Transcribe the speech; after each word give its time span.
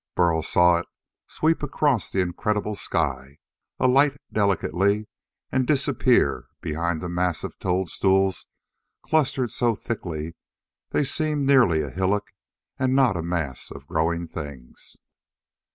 Burl 0.15 0.41
saw 0.41 0.77
it 0.79 0.87
sweep 1.27 1.61
across 1.61 2.11
the 2.11 2.21
incredible 2.21 2.73
sky, 2.73 3.37
alight 3.77 4.17
delicately, 4.33 5.07
and 5.51 5.67
disappear 5.67 6.47
behind 6.59 7.03
a 7.03 7.07
mass 7.07 7.43
of 7.43 7.59
toadstools 7.59 8.47
clustered 9.03 9.51
so 9.51 9.75
thickly 9.75 10.33
they 10.89 11.03
seemed 11.03 11.45
nearly 11.45 11.83
a 11.83 11.91
hillock 11.91 12.31
and 12.79 12.95
not 12.95 13.15
a 13.15 13.21
mass 13.21 13.69
of 13.69 13.85
growing 13.85 14.27
things. 14.27 14.97